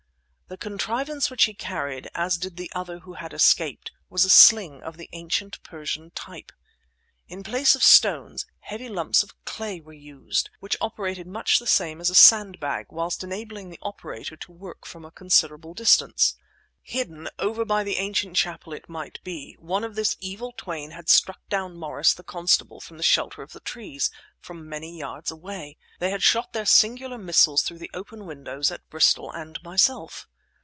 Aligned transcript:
The 0.53 0.57
contrivance 0.57 1.31
which 1.31 1.45
he 1.45 1.53
carried, 1.53 2.09
as 2.13 2.35
did 2.37 2.57
the 2.57 2.69
other 2.75 2.99
who 2.99 3.13
had 3.13 3.33
escaped, 3.33 3.93
was 4.09 4.25
a 4.25 4.29
sling, 4.29 4.83
of 4.83 4.97
the 4.97 5.07
ancient 5.13 5.63
Persian 5.63 6.11
type. 6.13 6.51
In 7.29 7.41
place 7.41 7.73
of 7.73 7.81
stones, 7.85 8.45
heavy 8.59 8.89
lumps 8.89 9.23
of 9.23 9.31
clay 9.45 9.79
were 9.79 9.93
used, 9.93 10.49
which 10.59 10.75
operated 10.81 11.25
much 11.25 11.57
the 11.57 11.65
same 11.65 12.01
as 12.01 12.09
a 12.09 12.15
sand 12.15 12.59
bag, 12.59 12.87
whilst 12.89 13.23
enabling 13.23 13.69
the 13.69 13.79
operator 13.81 14.35
to 14.35 14.51
work 14.51 14.85
from 14.85 15.05
a 15.05 15.09
considerable 15.11 15.73
distance. 15.73 16.35
Hidden, 16.81 17.29
over 17.39 17.63
by 17.63 17.85
the 17.85 17.95
ancient 17.95 18.35
chapel 18.35 18.73
it 18.73 18.89
might 18.89 19.21
be, 19.23 19.55
one 19.57 19.85
of 19.85 19.95
this 19.95 20.17
evil 20.19 20.51
twain 20.57 20.91
had 20.91 21.07
struck 21.07 21.47
down 21.47 21.77
Morris, 21.77 22.13
the 22.13 22.23
constable; 22.23 22.81
from 22.81 22.97
the 22.97 23.03
shelter 23.03 23.41
of 23.41 23.53
the 23.53 23.61
trees, 23.61 24.11
from 24.41 24.67
many 24.67 24.97
yards 24.99 25.31
away, 25.31 25.77
they 25.99 26.09
had 26.09 26.21
shot 26.23 26.51
their 26.51 26.65
singular 26.65 27.17
missiles 27.17 27.61
through 27.63 27.79
the 27.79 27.91
open 27.93 28.25
windows 28.25 28.69
at 28.69 28.85
Bristol 28.89 29.31
and 29.31 29.57
myself. 29.63 30.27